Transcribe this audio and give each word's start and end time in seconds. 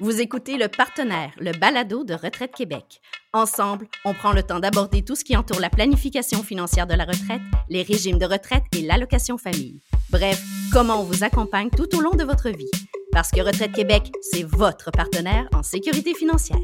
Vous 0.00 0.20
écoutez 0.20 0.58
le 0.58 0.66
partenaire, 0.66 1.30
le 1.38 1.52
balado 1.52 2.02
de 2.02 2.14
Retraite 2.14 2.52
Québec. 2.52 3.00
Ensemble, 3.32 3.86
on 4.04 4.12
prend 4.12 4.32
le 4.32 4.42
temps 4.42 4.58
d'aborder 4.58 5.04
tout 5.04 5.14
ce 5.14 5.22
qui 5.22 5.36
entoure 5.36 5.60
la 5.60 5.70
planification 5.70 6.42
financière 6.42 6.88
de 6.88 6.94
la 6.94 7.04
retraite, 7.04 7.40
les 7.68 7.82
régimes 7.82 8.18
de 8.18 8.26
retraite 8.26 8.64
et 8.76 8.82
l'allocation 8.82 9.38
famille. 9.38 9.80
Bref, 10.10 10.42
comment 10.72 11.00
on 11.00 11.04
vous 11.04 11.22
accompagne 11.22 11.70
tout 11.70 11.96
au 11.96 12.00
long 12.00 12.10
de 12.10 12.24
votre 12.24 12.48
vie. 12.48 12.70
Parce 13.12 13.30
que 13.30 13.40
Retraite 13.40 13.70
Québec, 13.70 14.10
c'est 14.20 14.42
votre 14.42 14.90
partenaire 14.90 15.48
en 15.54 15.62
sécurité 15.62 16.12
financière. 16.12 16.58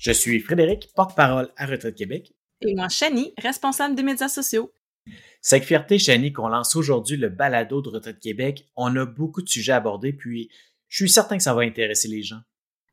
Je 0.00 0.12
suis 0.12 0.40
Frédéric, 0.40 0.88
porte-parole 0.96 1.50
à 1.58 1.66
Retraite 1.66 1.94
Québec. 1.94 2.32
Et 2.62 2.74
moi, 2.74 2.88
Chani, 2.88 3.34
responsable 3.36 3.94
des 3.94 4.02
médias 4.02 4.30
sociaux. 4.30 4.72
C'est 5.42 5.56
avec 5.56 5.68
fierté, 5.68 5.98
Chani, 5.98 6.32
qu'on 6.32 6.48
lance 6.48 6.74
aujourd'hui 6.74 7.18
le 7.18 7.28
balado 7.28 7.82
de 7.82 7.90
Retraite 7.90 8.18
Québec. 8.18 8.66
On 8.76 8.96
a 8.96 9.04
beaucoup 9.04 9.42
de 9.42 9.48
sujets 9.50 9.72
à 9.72 9.76
aborder, 9.76 10.14
puis 10.14 10.48
je 10.88 11.04
suis 11.04 11.10
certain 11.10 11.36
que 11.36 11.42
ça 11.42 11.52
va 11.52 11.62
intéresser 11.62 12.08
les 12.08 12.22
gens. 12.22 12.40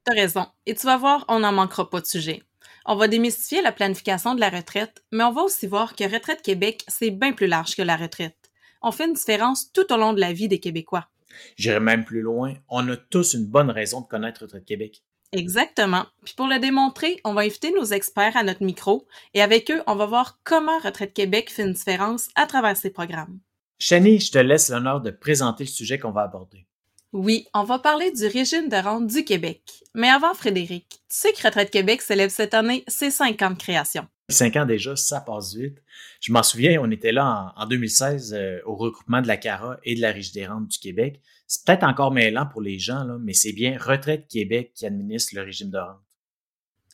T'as 0.04 0.16
raison. 0.16 0.48
Et 0.66 0.76
tu 0.76 0.86
vas 0.86 0.98
voir, 0.98 1.24
on 1.30 1.40
n'en 1.40 1.54
manquera 1.54 1.90
pas 1.90 2.02
de 2.02 2.06
sujets. 2.06 2.44
On 2.86 2.98
va 2.98 3.08
démystifier 3.08 3.62
la 3.62 3.72
planification 3.72 4.36
de 4.36 4.42
la 4.42 4.50
retraite, 4.50 5.02
mais 5.14 5.24
on 5.24 5.32
va 5.32 5.44
aussi 5.44 5.66
voir 5.66 5.96
que 5.96 6.04
Retraite 6.04 6.42
Québec, 6.42 6.84
c'est 6.90 7.12
bien 7.12 7.32
plus 7.32 7.48
large 7.48 7.78
que 7.78 7.84
la 7.84 7.96
retraite. 7.96 8.52
On 8.82 8.92
fait 8.92 9.06
une 9.06 9.14
différence 9.14 9.72
tout 9.72 9.94
au 9.94 9.98
long 9.98 10.12
de 10.12 10.20
la 10.20 10.34
vie 10.34 10.50
des 10.50 10.60
Québécois. 10.60 11.08
J'irai 11.56 11.80
même 11.80 12.04
plus 12.04 12.22
loin. 12.22 12.56
On 12.68 12.86
a 12.90 12.98
tous 12.98 13.34
une 13.34 13.46
bonne 13.46 13.70
raison 13.70 14.02
de 14.02 14.08
connaître 14.08 14.42
Retraite 14.42 14.66
Québec. 14.66 15.04
Exactement. 15.34 16.06
Puis 16.24 16.34
pour 16.36 16.48
le 16.48 16.60
démontrer, 16.60 17.20
on 17.24 17.34
va 17.34 17.42
inviter 17.42 17.72
nos 17.72 17.86
experts 17.86 18.38
à 18.38 18.44
notre 18.44 18.64
micro 18.64 19.08
et 19.34 19.42
avec 19.42 19.70
eux, 19.72 19.82
on 19.88 19.96
va 19.96 20.06
voir 20.06 20.40
comment 20.44 20.80
Retraite 20.80 21.14
Québec 21.14 21.50
fait 21.50 21.64
une 21.64 21.74
différence 21.74 22.30
à 22.36 22.46
travers 22.46 22.78
ses 22.78 22.90
programmes. 22.90 23.40
Chani, 23.80 24.20
je 24.20 24.32
te 24.32 24.38
laisse 24.40 24.70
l'honneur 24.70 25.02
de 25.02 25.12
présenter 25.12 25.66
le 25.66 25.70
sujet 25.70 26.00
qu'on 26.00 26.12
va 26.12 26.24
aborder. 26.24 26.66
Oui, 27.14 27.46
on 27.54 27.64
va 27.64 27.80
parler 27.80 28.12
du 28.12 28.26
régime 28.26 28.70
de 28.70 28.76
rente 28.76 29.08
du 29.08 29.24
Québec. 29.24 29.62
Mais 29.94 30.10
avant, 30.10 30.34
Frédéric, 30.34 30.88
tu 30.90 30.98
sais 31.10 31.32
que 31.32 31.42
Retraite 31.42 31.72
Québec 31.72 32.02
célèbre 32.02 32.32
cette 32.32 32.54
année 32.54 32.84
ses 32.88 33.12
cinq 33.12 33.42
ans 33.42 33.52
de 33.52 33.58
création. 33.58 34.08
Cinq 34.30 34.58
ans 34.58 34.66
déjà, 34.66 34.96
ça 34.96 35.22
passe 35.22 35.56
vite. 35.56 35.78
Je 36.20 36.34
m'en 36.34 36.44
souviens, 36.44 36.82
on 36.82 36.92
était 36.92 37.14
là 37.14 37.54
en, 37.56 37.66
2016 37.66 38.34
euh, 38.34 38.60
au 38.66 38.76
regroupement 38.76 39.22
de 39.22 39.28
la 39.28 39.38
CARA 39.38 39.78
et 39.84 39.96
de 39.96 40.02
la 40.02 40.12
Régie 40.12 40.34
des 40.34 40.46
rentes 40.46 40.68
du 40.68 40.80
Québec. 40.80 41.22
C'est 41.48 41.66
peut-être 41.66 41.84
encore 41.84 42.12
mêlant 42.12 42.46
pour 42.46 42.62
les 42.62 42.78
gens, 42.78 43.04
là, 43.04 43.18
mais 43.20 43.34
c'est 43.34 43.54
bien 43.54 43.78
Retraite 43.80 44.28
Québec 44.28 44.74
qui 44.76 44.86
administre 44.86 45.34
le 45.36 45.44
régime 45.44 45.70
de 45.70 45.78
rente. 45.78 46.02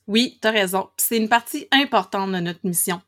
Oui, 0.08 0.38
tu 0.42 0.48
as 0.48 0.52
raison. 0.52 0.90
C'est 0.98 1.18
une 1.18 1.30
partie 1.30 1.68
importante 1.72 2.32
de 2.32 2.40
notre 2.40 2.60
mission. 2.64 3.02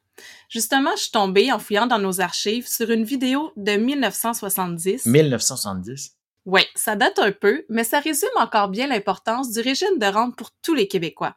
Justement, 0.49 0.91
je 0.95 1.03
suis 1.03 1.11
tombée 1.11 1.51
en 1.51 1.59
fouillant 1.59 1.87
dans 1.87 1.99
nos 1.99 2.21
archives 2.21 2.67
sur 2.67 2.89
une 2.89 3.03
vidéo 3.03 3.51
de 3.57 3.73
1970. 3.73 5.05
1970? 5.05 6.15
Oui, 6.45 6.61
ça 6.75 6.95
date 6.95 7.19
un 7.19 7.31
peu, 7.31 7.65
mais 7.69 7.83
ça 7.83 7.99
résume 7.99 8.29
encore 8.37 8.69
bien 8.69 8.87
l'importance 8.87 9.51
du 9.51 9.59
régime 9.59 9.97
de 9.99 10.05
rente 10.05 10.35
pour 10.35 10.51
tous 10.61 10.73
les 10.73 10.87
Québécois. 10.87 11.35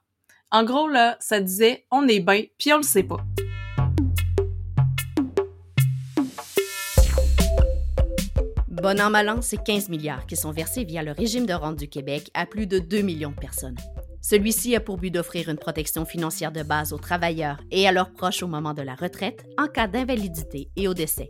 En 0.50 0.64
gros, 0.64 0.88
là, 0.88 1.16
ça 1.20 1.40
disait 1.40 1.86
on 1.90 2.06
est 2.08 2.20
bien, 2.20 2.44
puis 2.58 2.72
on 2.72 2.78
le 2.78 2.82
sait 2.82 3.02
pas. 3.02 3.18
Bon 8.80 9.00
an, 9.00 9.10
mal 9.10 9.28
an, 9.28 9.42
c'est 9.42 9.60
15 9.60 9.88
milliards 9.88 10.24
qui 10.26 10.36
sont 10.36 10.52
versés 10.52 10.84
via 10.84 11.02
le 11.02 11.10
régime 11.10 11.46
de 11.46 11.52
rente 11.52 11.76
du 11.76 11.88
Québec 11.88 12.30
à 12.32 12.46
plus 12.46 12.68
de 12.68 12.78
2 12.78 13.00
millions 13.00 13.32
de 13.32 13.40
personnes. 13.40 13.76
Celui-ci 14.22 14.76
a 14.76 14.80
pour 14.80 14.98
but 14.98 15.10
d'offrir 15.10 15.48
une 15.48 15.58
protection 15.58 16.04
financière 16.04 16.52
de 16.52 16.62
base 16.62 16.92
aux 16.92 16.98
travailleurs 16.98 17.60
et 17.72 17.88
à 17.88 17.92
leurs 17.92 18.12
proches 18.12 18.44
au 18.44 18.46
moment 18.46 18.74
de 18.74 18.82
la 18.82 18.94
retraite 18.94 19.44
en 19.58 19.66
cas 19.66 19.88
d'invalidité 19.88 20.68
et 20.76 20.86
au 20.86 20.94
décès. 20.94 21.28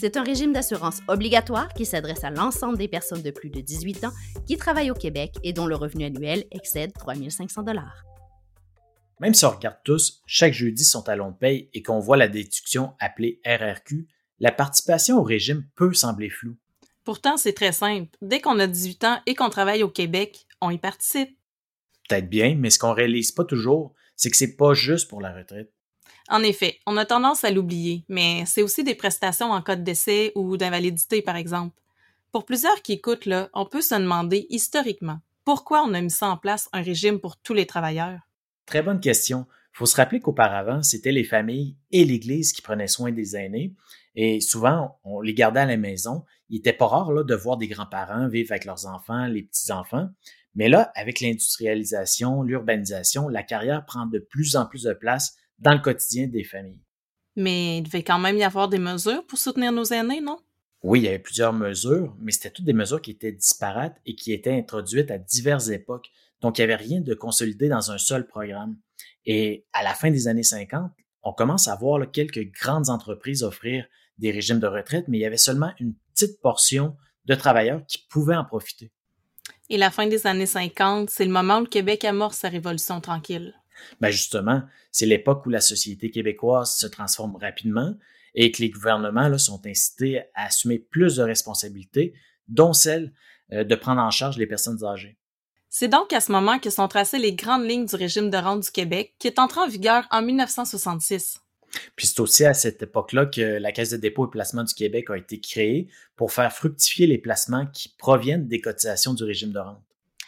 C'est 0.00 0.16
un 0.16 0.22
régime 0.22 0.54
d'assurance 0.54 1.00
obligatoire 1.06 1.68
qui 1.74 1.84
s'adresse 1.84 2.24
à 2.24 2.30
l'ensemble 2.30 2.78
des 2.78 2.88
personnes 2.88 3.22
de 3.22 3.30
plus 3.30 3.50
de 3.50 3.60
18 3.60 4.04
ans 4.04 4.12
qui 4.46 4.56
travaillent 4.56 4.90
au 4.90 4.94
Québec 4.94 5.34
et 5.42 5.52
dont 5.52 5.66
le 5.66 5.76
revenu 5.76 6.06
annuel 6.06 6.44
excède 6.50 6.94
3 6.94 7.14
500 7.28 7.62
Même 9.20 9.34
si 9.34 9.44
on 9.44 9.50
regarde 9.50 9.78
tous, 9.84 10.22
chaque 10.24 10.54
jeudi 10.54 10.84
son 10.84 11.02
talon 11.02 11.30
de 11.30 11.36
paye 11.36 11.68
et 11.74 11.82
qu'on 11.82 12.00
voit 12.00 12.16
la 12.16 12.28
déduction 12.28 12.94
appelée 13.00 13.38
RRQ, 13.44 14.08
la 14.40 14.52
participation 14.52 15.18
au 15.18 15.22
régime 15.22 15.66
peut 15.76 15.92
sembler 15.92 16.30
floue. 16.30 16.56
Pourtant, 17.06 17.36
c'est 17.36 17.52
très 17.52 17.70
simple. 17.70 18.10
Dès 18.20 18.40
qu'on 18.40 18.58
a 18.58 18.66
18 18.66 19.04
ans 19.04 19.20
et 19.26 19.36
qu'on 19.36 19.48
travaille 19.48 19.84
au 19.84 19.88
Québec, 19.88 20.44
on 20.60 20.70
y 20.70 20.78
participe. 20.78 21.38
Peut-être 22.08 22.28
bien, 22.28 22.56
mais 22.56 22.68
ce 22.68 22.80
qu'on 22.80 22.92
réalise 22.92 23.30
pas 23.30 23.44
toujours, 23.44 23.94
c'est 24.16 24.28
que 24.28 24.36
c'est 24.36 24.56
pas 24.56 24.74
juste 24.74 25.08
pour 25.08 25.20
la 25.20 25.32
retraite. 25.32 25.72
En 26.28 26.42
effet, 26.42 26.80
on 26.84 26.96
a 26.96 27.06
tendance 27.06 27.44
à 27.44 27.52
l'oublier, 27.52 28.04
mais 28.08 28.42
c'est 28.44 28.62
aussi 28.62 28.82
des 28.82 28.96
prestations 28.96 29.52
en 29.52 29.62
cas 29.62 29.76
de 29.76 29.84
décès 29.84 30.32
ou 30.34 30.56
d'invalidité, 30.56 31.22
par 31.22 31.36
exemple. 31.36 31.80
Pour 32.32 32.44
plusieurs 32.44 32.82
qui 32.82 32.94
écoutent, 32.94 33.26
là, 33.26 33.50
on 33.54 33.66
peut 33.66 33.82
se 33.82 33.94
demander 33.94 34.48
historiquement 34.50 35.20
pourquoi 35.44 35.84
on 35.84 35.94
a 35.94 36.00
mis 36.00 36.10
ça 36.10 36.26
en 36.26 36.36
place 36.36 36.68
un 36.72 36.82
régime 36.82 37.20
pour 37.20 37.36
tous 37.36 37.54
les 37.54 37.66
travailleurs? 37.66 38.18
Très 38.66 38.82
bonne 38.82 38.98
question. 38.98 39.46
Faut 39.72 39.86
se 39.86 39.94
rappeler 39.94 40.18
qu'auparavant, 40.18 40.82
c'était 40.82 41.12
les 41.12 41.22
familles 41.22 41.76
et 41.92 42.04
l'Église 42.04 42.52
qui 42.52 42.62
prenaient 42.62 42.88
soin 42.88 43.12
des 43.12 43.36
aînés, 43.36 43.74
et 44.16 44.40
souvent, 44.40 44.98
on 45.04 45.20
les 45.20 45.34
gardait 45.34 45.60
à 45.60 45.66
la 45.66 45.76
maison. 45.76 46.24
Il 46.48 46.58
était 46.58 46.72
pas 46.72 46.86
rare 46.86 47.12
là, 47.12 47.22
de 47.22 47.34
voir 47.34 47.58
des 47.58 47.68
grands-parents 47.68 48.28
vivre 48.28 48.50
avec 48.52 48.64
leurs 48.64 48.86
enfants, 48.86 49.26
les 49.26 49.42
petits-enfants. 49.42 50.08
Mais 50.54 50.70
là, 50.70 50.90
avec 50.94 51.20
l'industrialisation, 51.20 52.42
l'urbanisation, 52.42 53.28
la 53.28 53.42
carrière 53.42 53.84
prend 53.84 54.06
de 54.06 54.18
plus 54.18 54.56
en 54.56 54.64
plus 54.64 54.84
de 54.84 54.94
place 54.94 55.36
dans 55.58 55.74
le 55.74 55.80
quotidien 55.80 56.28
des 56.28 56.44
familles. 56.44 56.80
Mais 57.36 57.78
il 57.78 57.82
devait 57.82 58.02
quand 58.02 58.18
même 58.18 58.38
y 58.38 58.42
avoir 58.42 58.70
des 58.70 58.78
mesures 58.78 59.24
pour 59.26 59.38
soutenir 59.38 59.70
nos 59.70 59.84
aînés, 59.84 60.22
non? 60.22 60.38
Oui, 60.82 61.00
il 61.00 61.04
y 61.04 61.08
avait 61.08 61.18
plusieurs 61.18 61.52
mesures, 61.52 62.16
mais 62.18 62.32
c'était 62.32 62.50
toutes 62.50 62.64
des 62.64 62.72
mesures 62.72 63.02
qui 63.02 63.10
étaient 63.10 63.32
disparates 63.32 64.00
et 64.06 64.14
qui 64.14 64.32
étaient 64.32 64.56
introduites 64.56 65.10
à 65.10 65.18
diverses 65.18 65.68
époques. 65.68 66.08
Donc, 66.40 66.56
il 66.56 66.62
n'y 66.62 66.72
avait 66.72 66.82
rien 66.82 67.00
de 67.02 67.12
consolidé 67.12 67.68
dans 67.68 67.90
un 67.90 67.98
seul 67.98 68.26
programme. 68.26 68.78
Et 69.26 69.66
à 69.74 69.82
la 69.82 69.92
fin 69.92 70.10
des 70.10 70.28
années 70.28 70.42
50, 70.42 70.90
on 71.22 71.32
commence 71.32 71.68
à 71.68 71.76
voir 71.76 72.10
quelques 72.10 72.50
grandes 72.52 72.88
entreprises 72.88 73.42
offrir 73.42 73.86
des 74.18 74.30
régimes 74.30 74.60
de 74.60 74.66
retraite, 74.66 75.06
mais 75.08 75.18
il 75.18 75.22
y 75.22 75.26
avait 75.26 75.36
seulement 75.36 75.72
une 75.78 75.94
petite 76.14 76.40
portion 76.40 76.96
de 77.26 77.34
travailleurs 77.34 77.84
qui 77.86 77.98
pouvaient 78.08 78.36
en 78.36 78.44
profiter. 78.44 78.90
Et 79.68 79.78
la 79.78 79.90
fin 79.90 80.06
des 80.06 80.26
années 80.26 80.46
50, 80.46 81.10
c'est 81.10 81.24
le 81.24 81.30
moment 81.30 81.58
où 81.58 81.62
le 81.62 81.66
Québec 81.66 82.04
amorce 82.04 82.38
sa 82.38 82.48
révolution 82.48 83.00
tranquille. 83.00 83.54
Ben 84.00 84.10
justement, 84.10 84.62
c'est 84.90 85.06
l'époque 85.06 85.44
où 85.46 85.50
la 85.50 85.60
société 85.60 86.10
québécoise 86.10 86.76
se 86.76 86.86
transforme 86.86 87.36
rapidement 87.36 87.94
et 88.34 88.50
que 88.52 88.62
les 88.62 88.70
gouvernements 88.70 89.28
là, 89.28 89.38
sont 89.38 89.60
incités 89.66 90.20
à 90.34 90.46
assumer 90.46 90.78
plus 90.78 91.16
de 91.16 91.22
responsabilités, 91.22 92.14
dont 92.48 92.72
celle 92.72 93.12
euh, 93.52 93.64
de 93.64 93.74
prendre 93.74 94.00
en 94.00 94.10
charge 94.10 94.38
les 94.38 94.46
personnes 94.46 94.84
âgées. 94.84 95.18
C'est 95.68 95.88
donc 95.88 96.12
à 96.12 96.20
ce 96.20 96.32
moment 96.32 96.58
que 96.58 96.70
sont 96.70 96.88
tracées 96.88 97.18
les 97.18 97.34
grandes 97.34 97.68
lignes 97.68 97.86
du 97.86 97.96
régime 97.96 98.30
de 98.30 98.36
rente 98.36 98.62
du 98.62 98.70
Québec, 98.70 99.14
qui 99.18 99.26
est 99.26 99.38
entré 99.38 99.60
en 99.60 99.68
vigueur 99.68 100.06
en 100.10 100.22
1966. 100.22 101.40
Puis 101.94 102.06
c'est 102.06 102.20
aussi 102.20 102.44
à 102.44 102.54
cette 102.54 102.82
époque-là 102.82 103.26
que 103.26 103.58
la 103.58 103.72
Caisse 103.72 103.90
de 103.90 103.96
dépôt 103.96 104.26
et 104.26 104.30
placement 104.30 104.64
du 104.64 104.74
Québec 104.74 105.10
a 105.10 105.16
été 105.16 105.40
créée 105.40 105.88
pour 106.16 106.32
faire 106.32 106.52
fructifier 106.52 107.06
les 107.06 107.18
placements 107.18 107.66
qui 107.66 107.88
proviennent 107.98 108.48
des 108.48 108.60
cotisations 108.60 109.14
du 109.14 109.24
régime 109.24 109.52
de 109.52 109.58
rente. 109.58 109.82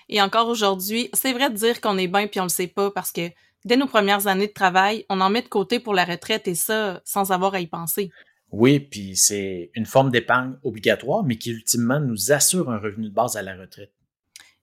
Et 0.08 0.22
encore 0.22 0.48
aujourd'hui, 0.48 1.10
c'est 1.12 1.32
vrai 1.32 1.50
de 1.50 1.54
dire 1.54 1.80
qu'on 1.80 1.98
est 1.98 2.08
bien 2.08 2.26
puis 2.26 2.40
on 2.40 2.44
le 2.44 2.48
sait 2.48 2.66
pas 2.66 2.90
parce 2.90 3.12
que 3.12 3.30
dès 3.64 3.76
nos 3.76 3.86
premières 3.86 4.26
années 4.26 4.46
de 4.46 4.52
travail, 4.52 5.04
on 5.08 5.20
en 5.20 5.30
met 5.30 5.42
de 5.42 5.48
côté 5.48 5.80
pour 5.80 5.94
la 5.94 6.04
retraite 6.04 6.48
et 6.48 6.54
ça 6.54 7.02
sans 7.04 7.30
avoir 7.30 7.54
à 7.54 7.60
y 7.60 7.66
penser. 7.66 8.10
Oui, 8.50 8.80
puis 8.80 9.14
c'est 9.14 9.70
une 9.74 9.84
forme 9.84 10.10
d'épargne 10.10 10.54
obligatoire, 10.62 11.22
mais 11.22 11.36
qui 11.36 11.50
ultimement 11.50 12.00
nous 12.00 12.32
assure 12.32 12.70
un 12.70 12.78
revenu 12.78 13.10
de 13.10 13.14
base 13.14 13.36
à 13.36 13.42
la 13.42 13.54
retraite. 13.54 13.92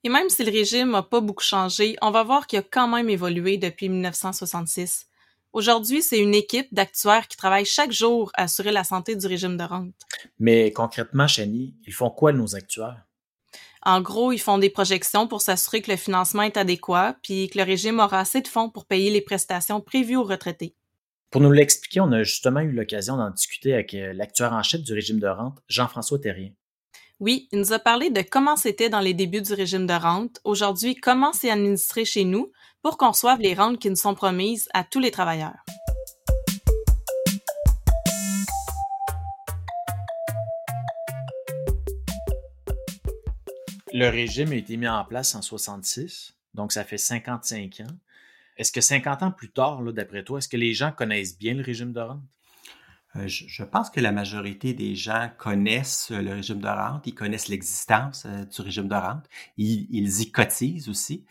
Et 0.02 0.08
même 0.08 0.28
si 0.28 0.44
le 0.44 0.50
régime 0.50 0.90
n'a 0.90 1.02
pas 1.02 1.20
beaucoup 1.20 1.42
changé, 1.42 1.96
on 2.02 2.10
va 2.10 2.22
voir 2.22 2.46
qu'il 2.46 2.58
a 2.58 2.62
quand 2.62 2.88
même 2.88 3.08
évolué 3.08 3.58
depuis 3.58 3.88
1966. 3.88 5.06
Aujourd'hui, 5.56 6.02
c'est 6.02 6.18
une 6.18 6.34
équipe 6.34 6.68
d'actuaires 6.74 7.28
qui 7.28 7.38
travaille 7.38 7.64
chaque 7.64 7.90
jour 7.90 8.30
à 8.34 8.42
assurer 8.42 8.72
la 8.72 8.84
santé 8.84 9.16
du 9.16 9.26
régime 9.26 9.56
de 9.56 9.62
rente. 9.62 9.94
Mais 10.38 10.70
concrètement, 10.70 11.26
Chani, 11.26 11.74
ils 11.86 11.94
font 11.94 12.10
quoi 12.10 12.34
nos 12.34 12.54
actuaires? 12.54 13.06
En 13.80 14.02
gros, 14.02 14.32
ils 14.32 14.38
font 14.38 14.58
des 14.58 14.68
projections 14.68 15.26
pour 15.26 15.40
s'assurer 15.40 15.80
que 15.80 15.90
le 15.90 15.96
financement 15.96 16.42
est 16.42 16.58
adéquat, 16.58 17.16
puis 17.22 17.48
que 17.48 17.56
le 17.56 17.64
régime 17.64 18.00
aura 18.00 18.20
assez 18.20 18.42
de 18.42 18.48
fonds 18.48 18.68
pour 18.68 18.84
payer 18.84 19.10
les 19.10 19.22
prestations 19.22 19.80
prévues 19.80 20.16
aux 20.16 20.24
retraités. 20.24 20.74
Pour 21.30 21.40
nous 21.40 21.52
l'expliquer, 21.52 22.00
on 22.00 22.12
a 22.12 22.22
justement 22.22 22.60
eu 22.60 22.72
l'occasion 22.72 23.16
d'en 23.16 23.30
discuter 23.30 23.72
avec 23.72 23.94
euh, 23.94 24.12
l'actuaire 24.12 24.52
en 24.52 24.62
chef 24.62 24.82
du 24.82 24.92
régime 24.92 25.20
de 25.20 25.26
rente, 25.26 25.62
Jean-François 25.68 26.18
Terrien. 26.18 26.50
Oui, 27.18 27.48
il 27.50 27.60
nous 27.60 27.72
a 27.72 27.78
parlé 27.78 28.10
de 28.10 28.20
comment 28.20 28.56
c'était 28.56 28.90
dans 28.90 29.00
les 29.00 29.14
débuts 29.14 29.40
du 29.40 29.54
régime 29.54 29.86
de 29.86 29.94
rente, 29.94 30.38
aujourd'hui 30.44 30.94
comment 30.94 31.32
c'est 31.32 31.50
administré 31.50 32.04
chez 32.04 32.24
nous, 32.24 32.52
pour 32.82 32.98
qu'on 32.98 33.12
reçoive 33.12 33.40
les 33.40 33.54
rentes 33.54 33.78
qui 33.78 33.88
nous 33.88 33.96
sont 33.96 34.14
promises 34.14 34.68
à 34.74 34.84
tous 34.84 35.00
les 35.00 35.10
travailleurs. 35.10 35.64
Le 43.94 44.08
régime 44.10 44.52
a 44.52 44.56
été 44.56 44.76
mis 44.76 44.86
en 44.86 45.02
place 45.06 45.34
en 45.34 45.40
66, 45.40 46.34
donc 46.52 46.70
ça 46.70 46.84
fait 46.84 46.98
55 46.98 47.80
ans. 47.80 47.96
Est-ce 48.58 48.72
que 48.72 48.82
50 48.82 49.22
ans 49.22 49.30
plus 49.30 49.50
tard, 49.50 49.82
d'après 49.84 50.22
toi, 50.22 50.36
est-ce 50.36 50.48
que 50.48 50.58
les 50.58 50.74
gens 50.74 50.92
connaissent 50.92 51.38
bien 51.38 51.54
le 51.54 51.62
régime 51.62 51.94
de 51.94 52.00
rente? 52.00 52.20
Euh, 53.18 53.28
je, 53.28 53.64
pense 53.64 53.90
que 53.90 54.00
la 54.00 54.12
majorité 54.12 54.74
des 54.74 54.94
gens 54.94 55.30
connaissent 55.38 56.10
le 56.10 56.34
régime 56.34 56.60
de 56.60 56.68
rente, 56.68 57.06
ils 57.06 57.14
connaissent 57.14 57.48
l'existence 57.48 58.26
euh, 58.26 58.44
du 58.44 58.60
régime 58.60 58.88
de 58.88 58.94
rente, 58.94 59.24
ils, 59.56 60.20
y 60.20 60.30
cotisent 60.30 60.88
aussi. 60.88 61.24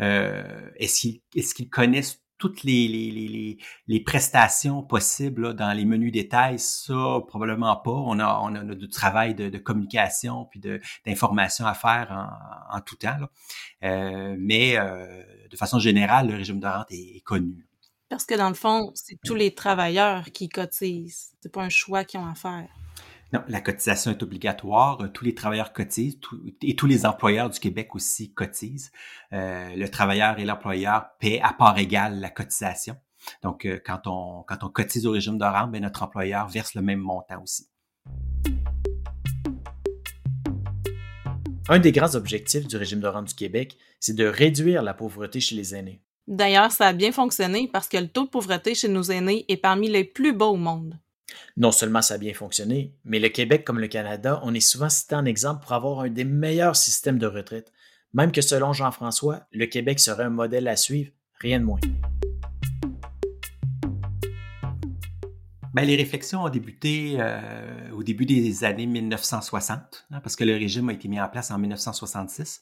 Euh, 0.00 0.70
est-ce 0.76 1.54
qu'ils 1.54 1.70
connaissent 1.70 2.20
toutes 2.38 2.64
les, 2.64 2.88
les, 2.88 3.58
les, 3.86 4.00
prestations 4.00 4.82
possibles 4.82 5.54
dans 5.54 5.72
les 5.72 5.84
menus 5.84 6.10
détails, 6.10 6.58
ça, 6.58 7.20
probablement 7.28 7.76
pas. 7.76 7.92
On 7.92 8.18
a, 8.18 8.40
on 8.42 8.52
a 8.56 8.74
du 8.74 8.88
travail 8.88 9.36
de, 9.36 9.56
communication 9.58 10.46
puis 10.46 10.60
d'information 11.06 11.66
à 11.66 11.74
faire 11.74 12.32
en, 12.68 12.80
tout 12.80 12.96
temps. 12.96 13.28
mais 13.80 14.76
de 14.76 15.56
façon 15.56 15.78
générale, 15.78 16.30
le 16.30 16.34
régime 16.34 16.58
de 16.58 16.66
rente 16.66 16.90
est 16.90 17.22
connu. 17.22 17.64
Parce 18.12 18.26
que 18.26 18.34
dans 18.34 18.50
le 18.50 18.54
fond, 18.54 18.90
c'est 18.94 19.16
tous 19.24 19.34
les 19.34 19.54
travailleurs 19.54 20.24
qui 20.32 20.50
cotisent. 20.50 21.34
C'est 21.40 21.50
pas 21.50 21.62
un 21.62 21.70
choix 21.70 22.04
qu'ils 22.04 22.20
ont 22.20 22.26
à 22.26 22.34
faire. 22.34 22.68
Non, 23.32 23.42
la 23.48 23.62
cotisation 23.62 24.10
est 24.10 24.22
obligatoire. 24.22 25.00
Euh, 25.00 25.08
tous 25.08 25.24
les 25.24 25.34
travailleurs 25.34 25.72
cotisent 25.72 26.18
et 26.60 26.76
tous 26.76 26.86
les 26.86 27.06
employeurs 27.06 27.48
du 27.48 27.58
Québec 27.58 27.94
aussi 27.94 28.34
cotisent. 28.34 28.92
Euh, 29.32 29.74
le 29.74 29.88
travailleur 29.88 30.38
et 30.38 30.44
l'employeur 30.44 31.06
paient 31.20 31.40
à 31.40 31.54
part 31.54 31.78
égale 31.78 32.20
la 32.20 32.28
cotisation. 32.28 32.96
Donc, 33.42 33.64
euh, 33.64 33.80
quand, 33.82 34.02
on, 34.04 34.44
quand 34.46 34.62
on 34.62 34.68
cotise 34.68 35.06
au 35.06 35.12
régime 35.12 35.38
de 35.38 35.46
rente, 35.46 35.70
ben, 35.70 35.80
notre 35.80 36.02
employeur 36.02 36.48
verse 36.48 36.74
le 36.74 36.82
même 36.82 37.00
montant 37.00 37.42
aussi. 37.42 37.70
Un 41.70 41.78
des 41.78 41.92
grands 41.92 42.14
objectifs 42.14 42.66
du 42.66 42.76
régime 42.76 43.00
de 43.00 43.08
rente 43.08 43.28
du 43.28 43.34
Québec, 43.34 43.78
c'est 44.00 44.14
de 44.14 44.26
réduire 44.26 44.82
la 44.82 44.92
pauvreté 44.92 45.40
chez 45.40 45.54
les 45.54 45.74
aînés. 45.74 46.02
D'ailleurs, 46.28 46.70
ça 46.70 46.88
a 46.88 46.92
bien 46.92 47.12
fonctionné 47.12 47.68
parce 47.72 47.88
que 47.88 47.96
le 47.96 48.08
taux 48.08 48.24
de 48.24 48.30
pauvreté 48.30 48.74
chez 48.74 48.88
nos 48.88 49.02
aînés 49.02 49.44
est 49.48 49.56
parmi 49.56 49.88
les 49.88 50.04
plus 50.04 50.32
bas 50.32 50.46
au 50.46 50.56
monde. 50.56 50.98
Non 51.56 51.72
seulement 51.72 52.02
ça 52.02 52.14
a 52.14 52.18
bien 52.18 52.34
fonctionné, 52.34 52.94
mais 53.04 53.18
le 53.18 53.28
Québec 53.28 53.64
comme 53.64 53.78
le 53.78 53.88
Canada, 53.88 54.40
on 54.44 54.54
est 54.54 54.60
souvent 54.60 54.88
cité 54.88 55.14
en 55.14 55.24
exemple 55.24 55.62
pour 55.62 55.72
avoir 55.72 56.00
un 56.00 56.08
des 56.08 56.24
meilleurs 56.24 56.76
systèmes 56.76 57.18
de 57.18 57.26
retraite. 57.26 57.72
Même 58.12 58.32
que 58.32 58.42
selon 58.42 58.72
Jean-François, 58.72 59.46
le 59.52 59.66
Québec 59.66 59.98
serait 59.98 60.24
un 60.24 60.30
modèle 60.30 60.68
à 60.68 60.76
suivre, 60.76 61.10
rien 61.40 61.58
de 61.58 61.64
moins. 61.64 61.80
Ben, 65.74 65.86
les 65.86 65.96
réflexions 65.96 66.44
ont 66.44 66.48
débuté 66.50 67.16
euh, 67.18 67.90
au 67.92 68.02
début 68.02 68.26
des 68.26 68.64
années 68.64 68.86
1960, 68.86 70.06
hein, 70.10 70.20
parce 70.20 70.36
que 70.36 70.44
le 70.44 70.52
régime 70.52 70.90
a 70.90 70.92
été 70.92 71.08
mis 71.08 71.20
en 71.20 71.28
place 71.28 71.50
en 71.50 71.58
1966. 71.58 72.60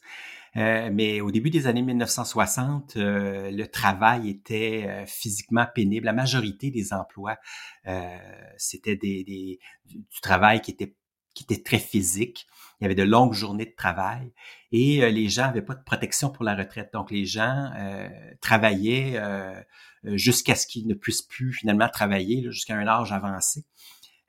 Euh, 0.56 0.90
mais 0.92 1.20
au 1.20 1.30
début 1.30 1.50
des 1.50 1.66
années 1.66 1.82
1960, 1.82 2.96
euh, 2.96 3.50
le 3.50 3.66
travail 3.66 4.28
était 4.28 4.84
euh, 4.86 5.06
physiquement 5.06 5.66
pénible. 5.72 6.06
La 6.06 6.12
majorité 6.12 6.70
des 6.70 6.92
emplois, 6.92 7.36
c'était 8.56 8.96
des, 8.96 9.24
des, 9.24 9.58
du, 9.86 10.04
travail 10.22 10.60
qui 10.60 10.70
était 10.70 10.94
qui 11.34 11.44
était 11.44 11.62
très 11.62 11.78
physique. 11.78 12.46
Il 12.80 12.84
y 12.84 12.86
avait 12.86 12.94
de 12.94 13.02
longues 13.02 13.34
journées 13.34 13.66
de 13.66 13.74
travail 13.76 14.32
et 14.72 15.10
les 15.10 15.28
gens 15.28 15.46
n'avaient 15.46 15.60
pas 15.60 15.74
de 15.74 15.82
protection 15.82 16.30
pour 16.30 16.44
la 16.44 16.54
retraite. 16.54 16.90
Donc 16.94 17.10
les 17.10 17.26
gens 17.26 17.70
travaillaient 18.40 19.20
jusqu'à 20.04 20.54
ce 20.54 20.66
qu'ils 20.66 20.88
ne 20.88 20.94
puissent 20.94 21.20
plus 21.20 21.52
finalement 21.52 21.88
travailler 21.88 22.42
jusqu'à 22.50 22.76
un 22.76 22.86
âge 22.86 23.12
avancé. 23.12 23.66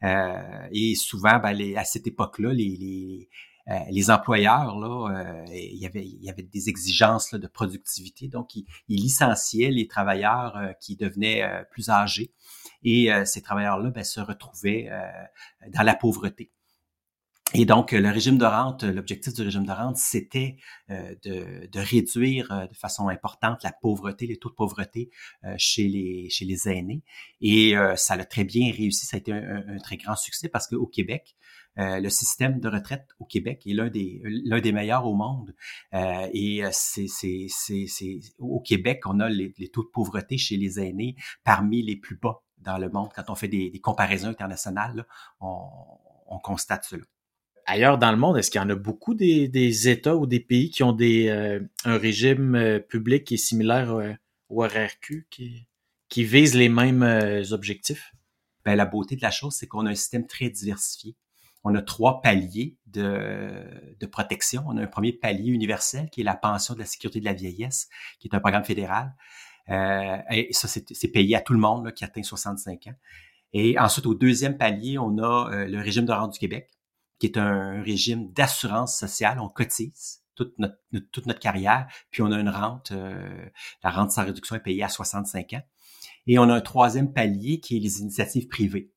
et 0.03 0.95
souvent, 0.95 1.39
ben, 1.39 1.77
à 1.77 1.85
cette 1.85 2.07
époque-là, 2.07 2.51
les, 2.51 3.29
euh, 3.69 4.09
employeurs, 4.09 4.79
là, 4.79 5.09
euh, 5.09 5.45
il, 5.49 5.77
y 5.77 5.85
avait, 6.29 6.43
des 6.43 6.69
exigences 6.69 7.33
de 7.33 7.47
productivité, 7.47 8.27
donc 8.27 8.55
ils, 8.55 8.65
licenciaient 8.89 9.69
les 9.69 9.87
travailleurs 9.87 10.57
euh, 10.57 10.73
qui 10.79 10.95
devenaient 10.95 11.43
plus 11.71 11.89
âgés 11.89 12.33
et 12.83 13.09
ces 13.25 13.41
travailleurs-là 13.41 13.91
ben, 13.91 14.03
se 14.03 14.19
retrouvaient 14.19 14.89
dans 15.69 15.83
la 15.83 15.95
pauvreté. 15.95 16.51
Et 17.53 17.65
donc, 17.65 17.91
le 17.91 18.09
régime 18.09 18.37
de 18.37 18.45
rente, 18.45 18.83
l'objectif 18.83 19.33
du 19.33 19.41
régime 19.41 19.65
de 19.65 19.71
rente, 19.71 19.97
c'était 19.97 20.57
de, 20.89 21.67
de, 21.67 21.79
réduire 21.79 22.67
de 22.69 22.75
façon 22.75 23.09
importante 23.09 23.63
la 23.63 23.73
pauvreté, 23.73 24.25
les 24.25 24.37
taux 24.37 24.49
de 24.49 24.55
pauvreté 24.55 25.09
chez 25.57 25.87
les 25.87 26.29
chez 26.29 26.45
les 26.45 26.69
aînés. 26.69 27.03
Et 27.41 27.75
ça 27.97 28.15
l'a 28.15 28.23
très 28.23 28.45
bien 28.45 28.71
réussi. 28.71 29.05
Ça 29.05 29.17
a 29.17 29.19
été 29.19 29.33
un, 29.33 29.63
un 29.67 29.77
très 29.79 29.97
grand 29.97 30.15
succès 30.15 30.47
parce 30.47 30.67
qu'au 30.67 30.87
Québec, 30.87 31.35
euh, 31.77 31.99
le 32.01 32.09
système 32.09 32.59
de 32.59 32.67
retraite 32.67 33.07
au 33.19 33.25
Québec 33.25 33.65
est 33.65 33.73
l'un 33.73 33.89
des 33.89 34.21
l'un 34.23 34.59
des 34.59 34.73
meilleurs 34.73 35.07
au 35.07 35.15
monde. 35.15 35.55
Euh, 35.93 36.27
et 36.33 36.65
euh, 36.65 36.69
c'est 36.73 37.07
c'est 37.07 37.47
c'est 37.49 38.19
au 38.39 38.59
Québec 38.59 39.01
on 39.05 39.19
a 39.21 39.29
les, 39.29 39.53
taux 39.71 39.83
de 39.83 39.89
pauvreté 39.89 40.37
chez 40.37 40.57
les 40.57 40.79
aînés 40.79 41.15
parmi 41.45 41.81
les 41.81 41.95
plus 41.95 42.17
bas 42.17 42.43
dans 42.57 42.77
le 42.77 42.89
monde. 42.89 43.09
Quand 43.15 43.29
on 43.29 43.35
fait 43.35 43.47
des, 43.47 43.71
comparaisons 43.79 44.29
internationales, 44.29 45.07
on, 45.39 45.65
on, 46.27 46.39
constate 46.39 46.83
cela. 46.83 47.03
Ailleurs 47.71 47.97
dans 47.97 48.11
le 48.11 48.17
monde, 48.17 48.37
est-ce 48.37 48.51
qu'il 48.51 48.59
y 48.59 48.63
en 48.63 48.69
a 48.69 48.75
beaucoup 48.75 49.13
des, 49.13 49.89
États 49.89 50.15
ou 50.15 50.25
des 50.25 50.39
pays 50.39 50.69
qui 50.69 50.83
ont 50.83 50.93
des, 50.93 51.29
un 51.85 51.97
régime 51.97 52.81
public 52.89 53.23
qui 53.23 53.35
est 53.35 53.37
similaire 53.37 54.17
au 54.49 54.61
RRQ, 54.61 55.27
qui, 55.29 55.67
qui 56.09 56.23
vise 56.23 56.55
les 56.55 56.69
mêmes 56.69 57.03
objectifs? 57.51 58.13
Ben, 58.65 58.75
la 58.75 58.85
beauté 58.85 59.15
de 59.15 59.21
la 59.21 59.31
chose, 59.31 59.55
c'est 59.55 59.67
qu'on 59.67 59.85
a 59.85 59.89
un 59.89 59.95
système 59.95 60.27
très 60.27 60.49
diversifié 60.49 61.15
on 61.63 61.75
a 61.75 61.81
trois 61.81 62.21
paliers 62.21 62.75
de, 62.87 63.63
de, 63.99 64.05
protection. 64.05 64.63
On 64.67 64.77
a 64.77 64.81
un 64.81 64.87
premier 64.87 65.13
palier 65.13 65.51
universel 65.51 66.09
qui 66.09 66.21
est 66.21 66.23
la 66.23 66.35
pension 66.35 66.73
de 66.73 66.79
la 66.79 66.85
sécurité 66.85 67.19
de 67.19 67.25
la 67.25 67.33
vieillesse, 67.33 67.87
qui 68.19 68.27
est 68.27 68.35
un 68.35 68.39
programme 68.39 68.63
fédéral. 68.63 69.13
Euh, 69.69 70.17
et 70.31 70.51
ça, 70.51 70.67
c'est 70.67 71.07
payé 71.09 71.35
à 71.35 71.41
tout 71.41 71.53
le 71.53 71.59
monde 71.59 71.85
là, 71.85 71.91
qui 71.91 72.03
atteint 72.03 72.23
65 72.23 72.87
ans. 72.87 72.95
Et 73.53 73.77
ensuite, 73.77 74.05
au 74.05 74.15
deuxième 74.15 74.57
palier, 74.57 74.97
on 74.97 75.17
a 75.19 75.51
euh, 75.51 75.67
le 75.67 75.79
régime 75.79 76.05
de 76.05 76.11
rente 76.11 76.33
du 76.33 76.39
Québec, 76.39 76.69
qui 77.21 77.27
est 77.27 77.37
un 77.37 77.83
régime 77.83 78.33
d'assurance 78.33 78.97
sociale. 78.97 79.39
On 79.39 79.47
cotise 79.47 80.23
toute 80.33 80.57
notre, 80.57 80.77
toute 81.11 81.27
notre 81.27 81.39
carrière, 81.39 81.87
puis 82.09 82.23
on 82.23 82.31
a 82.31 82.39
une 82.39 82.49
rente, 82.49 82.91
euh, 82.93 83.45
la 83.83 83.91
rente 83.91 84.09
sans 84.11 84.25
réduction 84.25 84.55
est 84.55 84.61
payée 84.61 84.81
à 84.81 84.89
65 84.89 85.53
ans. 85.53 85.61
Et 86.25 86.39
on 86.39 86.49
a 86.49 86.55
un 86.55 86.61
troisième 86.61 87.13
palier 87.13 87.59
qui 87.59 87.77
est 87.77 87.79
les 87.79 88.01
initiatives 88.01 88.47
privées. 88.47 88.91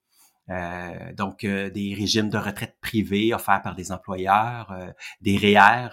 Euh, 0.50 1.12
donc 1.14 1.44
euh, 1.44 1.70
des 1.70 1.94
régimes 1.94 2.29
de 2.29 2.37
retraite 2.37 2.76
privés 2.82 3.32
offerts 3.32 3.62
par 3.62 3.75
des 3.75 3.93
employeurs, 3.93 4.70
euh, 4.73 4.93
des 5.23 5.38
REER, 5.38 5.88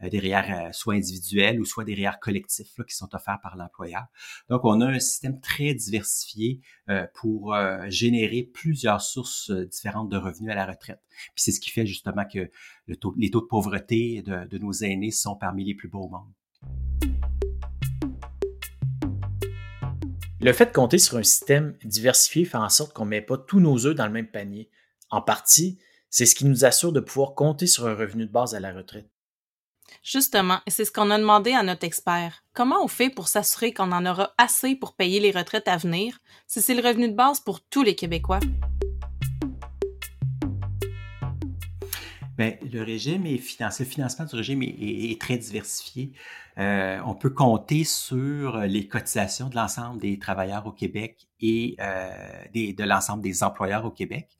des 0.00 0.18
REER 0.18 0.72
soit 0.72 0.94
individuels 0.94 1.60
ou 1.60 1.64
soit 1.64 1.84
des 1.84 1.94
REER 1.94 2.18
collectifs 2.20 2.80
qui 2.88 2.94
sont 2.94 3.14
offerts 3.14 3.40
par 3.42 3.56
l'employeur. 3.56 4.06
Donc 4.48 4.64
on 4.64 4.80
a 4.80 4.86
un 4.86 4.98
système 4.98 5.40
très 5.40 5.74
diversifié 5.74 6.60
pour 7.14 7.54
générer 7.88 8.42
plusieurs 8.42 9.02
sources 9.02 9.50
différentes 9.50 10.08
de 10.08 10.16
revenus 10.16 10.50
à 10.50 10.54
la 10.54 10.66
retraite. 10.66 11.00
Puis 11.34 11.42
c'est 11.42 11.52
ce 11.52 11.60
qui 11.60 11.70
fait 11.70 11.86
justement 11.86 12.24
que 12.24 12.50
le 12.86 12.96
taux, 12.96 13.14
les 13.16 13.30
taux 13.30 13.40
de 13.40 13.46
pauvreté 13.46 14.22
de, 14.22 14.46
de 14.46 14.58
nos 14.58 14.72
aînés 14.72 15.10
sont 15.10 15.36
parmi 15.36 15.64
les 15.64 15.74
plus 15.74 15.88
bas 15.88 15.98
au 15.98 16.08
monde. 16.08 16.32
Le 20.40 20.52
fait 20.52 20.66
de 20.66 20.72
compter 20.72 20.98
sur 20.98 21.16
un 21.16 21.24
système 21.24 21.76
diversifié 21.84 22.44
fait 22.44 22.58
en 22.58 22.68
sorte 22.68 22.92
qu'on 22.92 23.04
ne 23.04 23.10
met 23.10 23.20
pas 23.20 23.36
tous 23.36 23.58
nos 23.58 23.86
œufs 23.86 23.96
dans 23.96 24.06
le 24.06 24.12
même 24.12 24.30
panier. 24.30 24.70
En 25.10 25.20
partie, 25.20 25.78
c'est 26.10 26.26
ce 26.26 26.36
qui 26.36 26.44
nous 26.44 26.64
assure 26.64 26.92
de 26.92 27.00
pouvoir 27.00 27.34
compter 27.34 27.66
sur 27.66 27.88
un 27.88 27.94
revenu 27.94 28.24
de 28.24 28.30
base 28.30 28.54
à 28.54 28.60
la 28.60 28.72
retraite. 28.72 29.10
Justement, 30.02 30.60
c'est 30.68 30.84
ce 30.84 30.92
qu'on 30.92 31.10
a 31.10 31.18
demandé 31.18 31.52
à 31.52 31.64
notre 31.64 31.84
expert. 31.84 32.44
Comment 32.54 32.84
on 32.84 32.88
fait 32.88 33.10
pour 33.10 33.26
s'assurer 33.26 33.72
qu'on 33.72 33.90
en 33.90 34.06
aura 34.06 34.32
assez 34.38 34.76
pour 34.76 34.94
payer 34.94 35.18
les 35.18 35.32
retraites 35.32 35.66
à 35.66 35.76
venir 35.76 36.20
si 36.46 36.62
c'est 36.62 36.74
le 36.74 36.86
revenu 36.86 37.08
de 37.08 37.16
base 37.16 37.40
pour 37.40 37.60
tous 37.60 37.82
les 37.82 37.96
Québécois? 37.96 38.40
Bien, 42.38 42.54
le 42.62 42.84
régime 42.84 43.26
est 43.26 43.38
financé, 43.38 43.82
le 43.82 43.90
financement 43.90 44.24
du 44.24 44.36
régime 44.36 44.62
est, 44.62 45.20
très 45.20 45.38
diversifié. 45.38 46.12
Euh, 46.56 47.00
on 47.04 47.16
peut 47.16 47.30
compter 47.30 47.82
sur 47.82 48.58
les 48.58 48.86
cotisations 48.86 49.48
de 49.48 49.56
l'ensemble 49.56 50.00
des 50.00 50.20
travailleurs 50.20 50.64
au 50.66 50.70
Québec 50.70 51.26
et 51.40 51.74
euh, 51.80 52.44
de 52.54 52.84
l'ensemble 52.84 53.24
des 53.24 53.42
employeurs 53.42 53.84
au 53.84 53.90
Québec. 53.90 54.38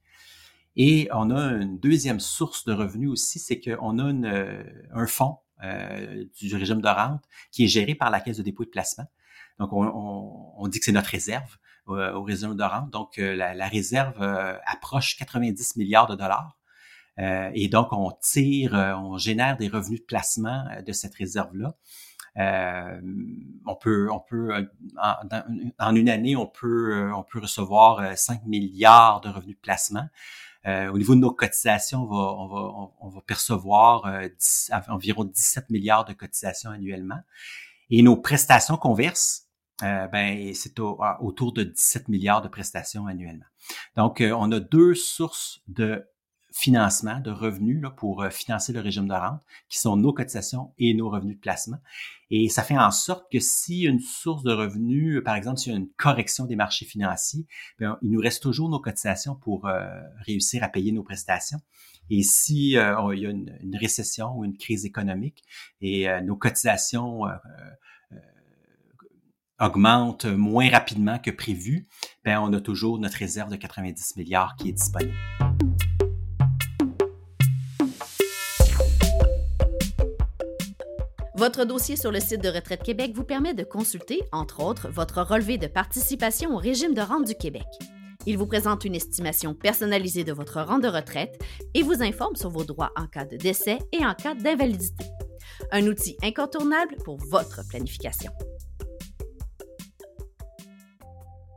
Et 0.77 1.09
on 1.13 1.33
a 1.33 1.43
une 1.55 1.81
deuxième 1.81 2.21
source 2.21 2.65
de 2.65 2.73
revenus 2.73 3.11
aussi, 3.11 3.41
c'est 3.41 3.61
qu'on 3.61 3.99
a 3.99 4.05
un 4.05 5.07
fonds 5.09 5.39
euh, 5.65 6.25
du 6.41 6.55
régime 6.55 6.81
de 6.81 6.89
rente 6.89 7.25
qui 7.51 7.65
est 7.65 7.69
géré 7.69 7.97
par 7.97 8.11
la 8.11 8.21
Caisse 8.21 8.37
de 8.37 8.45
dépôt 8.45 8.63
et 8.63 8.67
de 8.67 8.71
placement. 8.71 9.07
Donc, 9.59 9.71
on, 9.73 10.69
dit 10.69 10.79
que 10.79 10.85
c'est 10.85 10.93
notre 10.93 11.11
réserve 11.11 11.57
au 11.87 12.23
régime 12.23 12.55
de 12.55 12.63
rente. 12.63 12.91
Donc, 12.91 13.17
la, 13.17 13.55
la 13.55 13.67
réserve 13.67 14.23
approche 14.67 15.17
90 15.17 15.75
milliards 15.75 16.07
de 16.07 16.15
dollars. 16.15 16.58
Euh, 17.19 17.51
et 17.55 17.69
donc, 17.69 17.93
on 17.93 18.11
tire, 18.21 18.75
euh, 18.75 18.95
on 18.95 19.19
génère 19.19 19.57
des 19.57 19.69
revenus 19.69 20.01
de 20.01 20.05
placement 20.05 20.65
euh, 20.71 20.83
de 20.83 20.93
cette 20.93 21.15
réserve-là. 21.15 21.75
on 23.67 23.75
peut, 23.75 24.09
on 24.11 24.21
peut 24.21 24.69
en, 25.79 25.97
une 25.97 26.09
année, 26.09 26.37
on 26.37 26.47
peut, 26.47 27.11
on 27.13 27.25
peut 27.25 27.41
recevoir 27.41 28.17
5 28.17 28.45
milliards 28.47 29.21
de 29.21 29.29
revenus 29.29 29.57
de 29.57 29.61
placement. 29.61 30.09
au 30.65 30.99
niveau 30.99 31.17
de 31.17 31.21
nos 31.21 31.33
cotisations, 31.33 32.03
on 32.03 32.07
va, 32.07 32.33
on 32.35 32.47
va, 32.47 32.93
on, 33.01 33.09
va 33.09 33.21
percevoir 33.23 34.05
environ 34.89 35.25
17 35.25 35.71
milliards 35.71 36.05
de 36.05 36.13
cotisations 36.13 36.71
annuellement. 36.71 37.21
Et 37.91 38.03
nos 38.03 38.17
prestations 38.17 38.77
qu'on 38.77 38.95
verse, 38.95 39.49
euh, 39.85 40.09
ben 40.09 40.53
c'est 40.55 40.81
autour 41.21 41.53
de 41.53 41.63
17 41.63 42.09
milliards 42.09 42.43
de 42.43 42.49
prestations 42.49 43.07
annuellement. 43.07 43.45
Donc, 43.97 44.21
euh, 44.21 44.33
on 44.37 44.51
a 44.51 44.59
deux 44.59 44.95
sources 44.95 45.63
de 45.69 46.05
financement, 46.53 47.21
de 47.21 47.31
revenus 47.31 47.81
là, 47.83 47.91
pour 47.91 48.23
euh, 48.23 48.31
financer 48.31 48.73
le 48.73 48.81
régime 48.81 49.07
de 49.07 49.13
rente, 49.13 49.41
qui 49.69 49.79
sont 49.79 49.97
nos 49.97 50.13
cotisations 50.13 50.73
et 50.79 50.95
nos 50.95 51.11
revenus 51.11 51.37
de 51.37 51.41
placement. 51.41 51.79
Et 52.31 52.49
ça 52.49 52.63
fait 52.63 52.79
en 52.79 52.91
sorte 52.91 53.31
que 53.31 53.39
si 53.41 53.83
une 53.83 54.01
source 54.01 54.43
de 54.43 54.53
revenus, 54.53 55.23
par 55.25 55.37
exemple, 55.37 55.59
s'il 55.59 55.73
y 55.73 55.75
a 55.75 55.79
une 55.79 55.91
correction 55.97 56.45
des 56.47 56.57
marchés 56.57 56.85
financiers, 56.85 57.47
bien, 57.79 57.99
il 58.03 58.11
nous 58.11 58.21
reste 58.21 58.43
toujours 58.43 58.69
nos 58.69 58.81
cotisations 58.81 59.35
pour 59.35 59.67
réussir 60.27 60.63
à 60.63 60.69
payer 60.69 60.93
nos 60.93 61.03
prestations. 61.03 61.61
Et 62.11 62.23
si 62.23 62.73
il 62.73 62.73
y 62.73 62.79
a 62.79 63.31
une, 63.31 63.77
récession 63.81 64.37
ou 64.37 64.45
une 64.45 64.59
crise 64.59 64.85
économique 64.85 65.43
et 65.81 66.07
nos 66.23 66.37
cotisations 66.37 67.23
augmente 69.59 70.27
moins 70.27 70.71
rapidement 70.71 71.19
que 71.19 71.31
prévu, 71.31 71.87
ben 72.25 72.41
on 72.41 72.53
a 72.53 72.61
toujours 72.61 72.99
notre 72.99 73.17
réserve 73.17 73.51
de 73.51 73.57
90 73.57 74.17
milliards 74.17 74.55
qui 74.57 74.69
est 74.69 74.73
disponible. 74.73 75.17
Votre 81.49 81.65
dossier 81.65 81.97
sur 81.97 82.13
le 82.13 82.21
site 82.21 82.43
de 82.43 82.51
Retraite 82.51 82.83
Québec 82.83 83.13
vous 83.15 83.25
permet 83.25 83.55
de 83.55 83.65
consulter, 83.65 84.21
entre 84.33 84.63
autres, 84.63 84.91
votre 84.91 85.23
relevé 85.23 85.57
de 85.57 85.67
participation 85.67 86.55
au 86.55 86.59
régime 86.59 86.93
de 86.93 87.01
rente 87.01 87.25
du 87.25 87.35
Québec. 87.35 87.65
Il 88.27 88.37
vous 88.37 88.47
présente 88.47 88.85
une 88.85 88.95
estimation 88.95 89.55
personnalisée 89.55 90.25
de 90.25 90.35
votre 90.35 90.61
rente 90.61 90.83
de 90.83 90.89
retraite 90.89 91.43
et 91.73 91.83
vous 91.83 92.03
informe 92.03 92.37
sur 92.37 92.51
vos 92.51 92.65
droits 92.65 92.93
en 92.97 93.07
cas 93.07 93.25
de 93.25 93.39
décès 93.39 93.79
et 93.93 94.05
en 94.05 94.13
cas 94.13 94.35
d'invalidité. 94.35 95.07
Un 95.73 95.87
outil 95.87 96.19
incontournable 96.23 96.97
pour 97.03 97.17
votre 97.17 97.67
planification. 97.67 98.31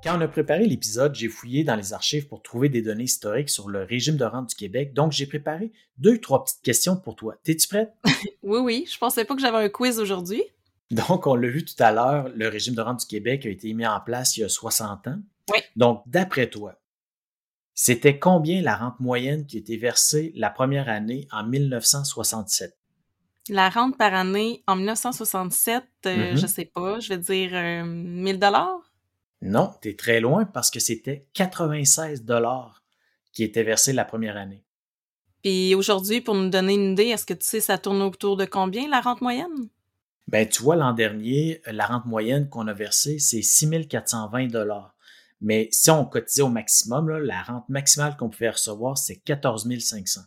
Quand 0.03 0.17
on 0.17 0.21
a 0.21 0.27
préparé 0.27 0.65
l'épisode, 0.65 1.13
j'ai 1.13 1.27
fouillé 1.27 1.63
dans 1.63 1.75
les 1.75 1.93
archives 1.93 2.27
pour 2.27 2.41
trouver 2.41 2.69
des 2.69 2.81
données 2.81 3.03
historiques 3.03 3.49
sur 3.49 3.69
le 3.69 3.83
régime 3.83 4.17
de 4.17 4.25
rente 4.25 4.49
du 4.49 4.55
Québec. 4.55 4.93
Donc, 4.93 5.11
j'ai 5.11 5.27
préparé 5.27 5.71
deux, 5.99 6.17
trois 6.17 6.43
petites 6.43 6.63
questions 6.63 6.95
pour 6.95 7.15
toi. 7.15 7.35
T'es-tu 7.43 7.67
prête? 7.67 7.93
oui, 8.41 8.59
oui. 8.59 8.89
Je 8.91 8.97
pensais 8.97 9.25
pas 9.25 9.35
que 9.35 9.41
j'avais 9.41 9.63
un 9.63 9.69
quiz 9.69 9.99
aujourd'hui. 9.99 10.41
Donc, 10.89 11.27
on 11.27 11.35
l'a 11.35 11.49
vu 11.49 11.63
tout 11.63 11.75
à 11.77 11.91
l'heure, 11.91 12.29
le 12.35 12.47
régime 12.47 12.73
de 12.73 12.81
rente 12.81 13.01
du 13.01 13.05
Québec 13.05 13.45
a 13.45 13.49
été 13.49 13.71
mis 13.73 13.85
en 13.85 13.99
place 13.99 14.35
il 14.37 14.41
y 14.41 14.43
a 14.43 14.49
60 14.49 15.07
ans. 15.07 15.19
Oui. 15.53 15.59
Donc, 15.75 16.01
d'après 16.07 16.49
toi, 16.49 16.81
c'était 17.75 18.17
combien 18.17 18.63
la 18.63 18.75
rente 18.75 18.99
moyenne 18.99 19.45
qui 19.45 19.59
été 19.59 19.77
versée 19.77 20.33
la 20.35 20.49
première 20.49 20.89
année 20.89 21.27
en 21.31 21.45
1967? 21.45 22.75
La 23.49 23.69
rente 23.69 23.97
par 23.99 24.15
année 24.15 24.63
en 24.65 24.75
1967, 24.75 25.83
je 26.03 26.09
euh, 26.09 26.15
ne 26.15 26.23
mm-hmm. 26.23 26.37
je 26.37 26.47
sais 26.47 26.65
pas, 26.65 26.99
je 26.99 27.09
vais 27.09 27.17
dire 27.17 27.51
1000 27.85 28.35
euh, 28.35 28.37
dollars? 28.37 28.90
Non, 29.41 29.73
tu 29.81 29.89
es 29.89 29.95
très 29.95 30.19
loin 30.19 30.45
parce 30.45 30.69
que 30.69 30.79
c'était 30.79 31.25
96 31.33 32.23
dollars 32.23 32.83
qui 33.33 33.43
étaient 33.43 33.63
versés 33.63 33.93
la 33.93 34.05
première 34.05 34.37
année. 34.37 34.63
Puis 35.41 35.73
aujourd'hui, 35.73 36.21
pour 36.21 36.35
nous 36.35 36.49
donner 36.49 36.75
une 36.75 36.91
idée, 36.91 37.07
est-ce 37.07 37.25
que 37.25 37.33
tu 37.33 37.45
sais 37.45 37.61
ça 37.61 37.77
tourne 37.77 38.01
autour 38.01 38.37
de 38.37 38.45
combien 38.45 38.87
la 38.87 39.01
rente 39.01 39.21
moyenne? 39.21 39.69
Ben, 40.27 40.47
tu 40.47 40.61
vois, 40.61 40.75
l'an 40.75 40.93
dernier, 40.93 41.61
la 41.65 41.85
rente 41.87 42.05
moyenne 42.05 42.47
qu'on 42.47 42.67
a 42.67 42.73
versée, 42.73 43.19
c'est 43.19 43.41
6 43.41 43.87
420 43.89 44.47
dollars. 44.47 44.95
Mais 45.41 45.67
si 45.71 45.89
on 45.89 46.05
cotisait 46.05 46.43
au 46.43 46.49
maximum, 46.49 47.09
la 47.09 47.41
rente 47.41 47.67
maximale 47.67 48.15
qu'on 48.15 48.29
pouvait 48.29 48.51
recevoir, 48.51 48.97
c'est 48.97 49.17
14 49.17 49.67
500. 49.79 50.21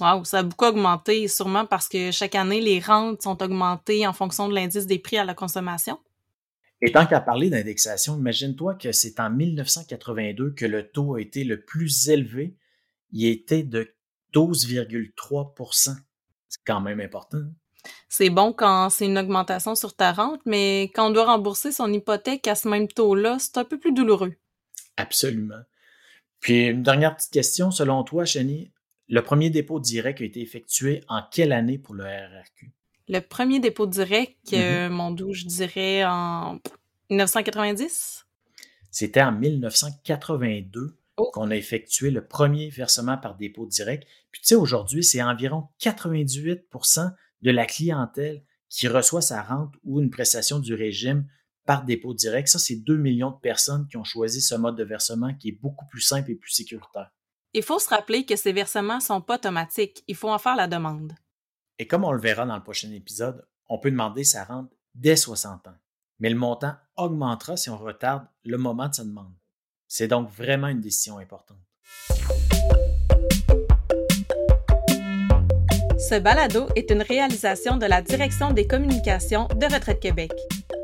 Wow, 0.00 0.24
ça 0.24 0.38
a 0.38 0.42
beaucoup 0.42 0.66
augmenté, 0.66 1.26
sûrement 1.28 1.64
parce 1.64 1.88
que 1.88 2.10
chaque 2.10 2.34
année, 2.34 2.60
les 2.60 2.80
rentes 2.80 3.22
sont 3.22 3.42
augmentées 3.42 4.06
en 4.06 4.12
fonction 4.12 4.48
de 4.48 4.54
l'indice 4.54 4.86
des 4.86 4.98
prix 4.98 5.16
à 5.16 5.24
la 5.24 5.34
consommation. 5.34 5.98
Et 6.84 6.90
tant 6.90 7.06
qu'à 7.06 7.20
parler 7.20 7.48
d'indexation, 7.48 8.18
imagine-toi 8.18 8.74
que 8.74 8.90
c'est 8.90 9.20
en 9.20 9.30
1982 9.30 10.50
que 10.50 10.66
le 10.66 10.90
taux 10.90 11.14
a 11.14 11.20
été 11.20 11.44
le 11.44 11.62
plus 11.62 12.08
élevé. 12.08 12.56
Il 13.12 13.24
était 13.26 13.62
de 13.62 13.94
12,3% 14.34 15.94
C'est 16.48 16.60
quand 16.66 16.80
même 16.80 17.00
important. 17.00 17.44
C'est 18.08 18.30
bon 18.30 18.52
quand 18.52 18.90
c'est 18.90 19.06
une 19.06 19.18
augmentation 19.18 19.76
sur 19.76 19.94
ta 19.94 20.12
rente, 20.12 20.40
mais 20.44 20.90
quand 20.94 21.08
on 21.08 21.10
doit 21.10 21.26
rembourser 21.26 21.70
son 21.70 21.92
hypothèque 21.92 22.48
à 22.48 22.56
ce 22.56 22.68
même 22.68 22.88
taux-là, 22.88 23.36
c'est 23.38 23.58
un 23.58 23.64
peu 23.64 23.78
plus 23.78 23.92
douloureux. 23.92 24.34
Absolument. 24.96 25.62
Puis 26.40 26.66
une 26.66 26.82
dernière 26.82 27.16
petite 27.16 27.32
question, 27.32 27.70
selon 27.70 28.02
toi, 28.02 28.24
Chani, 28.24 28.72
le 29.08 29.22
premier 29.22 29.50
dépôt 29.50 29.78
direct 29.78 30.20
a 30.20 30.24
été 30.24 30.40
effectué 30.40 31.02
en 31.08 31.22
quelle 31.30 31.52
année 31.52 31.78
pour 31.78 31.94
le 31.94 32.04
RRQ? 32.04 32.72
Le 33.12 33.20
premier 33.20 33.60
dépôt 33.60 33.86
direct, 33.86 34.52
mm-hmm. 34.52 34.88
mon 34.88 35.10
doux, 35.10 35.34
je 35.34 35.44
dirais 35.44 36.02
en 36.02 36.58
1990. 37.10 38.24
C'était 38.90 39.20
en 39.20 39.32
1982 39.32 40.96
qu'on 41.16 41.50
a 41.50 41.56
effectué 41.56 42.10
le 42.10 42.26
premier 42.26 42.70
versement 42.70 43.18
par 43.18 43.36
dépôt 43.36 43.66
direct. 43.66 44.08
Puis 44.30 44.40
tu 44.40 44.48
sais, 44.48 44.54
aujourd'hui, 44.54 45.04
c'est 45.04 45.22
environ 45.22 45.68
98% 45.78 47.12
de 47.42 47.50
la 47.50 47.66
clientèle 47.66 48.42
qui 48.70 48.88
reçoit 48.88 49.20
sa 49.20 49.42
rente 49.42 49.74
ou 49.84 50.00
une 50.00 50.08
prestation 50.08 50.58
du 50.58 50.72
régime 50.72 51.26
par 51.66 51.84
dépôt 51.84 52.14
direct. 52.14 52.48
Ça, 52.48 52.58
c'est 52.58 52.76
2 52.76 52.96
millions 52.96 53.30
de 53.30 53.40
personnes 53.40 53.86
qui 53.88 53.98
ont 53.98 54.04
choisi 54.04 54.40
ce 54.40 54.54
mode 54.54 54.76
de 54.76 54.84
versement 54.84 55.34
qui 55.34 55.50
est 55.50 55.60
beaucoup 55.60 55.84
plus 55.84 56.00
simple 56.00 56.30
et 56.30 56.34
plus 56.34 56.52
sécuritaire. 56.52 57.10
Il 57.52 57.62
faut 57.62 57.78
se 57.78 57.90
rappeler 57.90 58.24
que 58.24 58.36
ces 58.36 58.54
versements 58.54 58.96
ne 58.96 59.02
sont 59.02 59.20
pas 59.20 59.34
automatiques. 59.34 60.02
Il 60.08 60.16
faut 60.16 60.30
en 60.30 60.38
faire 60.38 60.56
la 60.56 60.66
demande. 60.66 61.12
Et 61.82 61.88
comme 61.88 62.04
on 62.04 62.12
le 62.12 62.20
verra 62.20 62.46
dans 62.46 62.54
le 62.54 62.62
prochain 62.62 62.92
épisode, 62.92 63.44
on 63.68 63.76
peut 63.76 63.90
demander 63.90 64.22
sa 64.22 64.44
rente 64.44 64.70
dès 64.94 65.16
60 65.16 65.66
ans. 65.66 65.74
Mais 66.20 66.30
le 66.30 66.36
montant 66.36 66.74
augmentera 66.96 67.56
si 67.56 67.70
on 67.70 67.76
retarde 67.76 68.24
le 68.44 68.56
moment 68.56 68.88
de 68.88 68.94
sa 68.94 69.02
demande. 69.02 69.32
C'est 69.88 70.06
donc 70.06 70.30
vraiment 70.30 70.68
une 70.68 70.80
décision 70.80 71.18
importante. 71.18 71.58
Ce 75.98 76.20
balado 76.20 76.68
est 76.76 76.88
une 76.92 77.02
réalisation 77.02 77.78
de 77.78 77.86
la 77.86 78.00
Direction 78.00 78.52
des 78.52 78.68
communications 78.68 79.48
de 79.48 79.74
Retraite 79.74 79.98
Québec. 79.98 80.30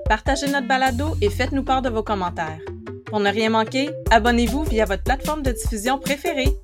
Partagez 0.07 0.51
notre 0.51 0.67
balado 0.67 1.15
et 1.23 1.31
faites-nous 1.31 1.63
part 1.63 1.83
de 1.83 1.91
vos 1.91 2.03
commentaires. 2.03 2.59
Pour 3.07 3.21
ne 3.21 3.31
rien 3.31 3.51
manquer, 3.51 3.91
abonnez-vous 4.11 4.65
via 4.65 4.85
votre 4.85 5.05
plateforme 5.05 5.45
de 5.45 5.53
diffusion 5.53 6.01
préférée. 6.01 6.59